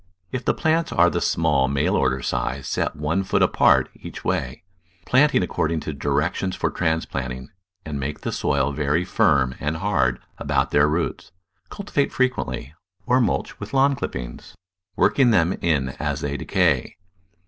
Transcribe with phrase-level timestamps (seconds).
[0.31, 4.63] If the plants are the small mail order size set one foot apart each way,
[5.05, 7.49] planting according to directions for transplant ing,
[7.85, 11.31] and make the soil very firm and hard about their roots.
[11.69, 12.73] Cultivate frequently,
[13.05, 14.55] or mulch with lawn clippings,
[14.95, 16.97] working them in as they decay.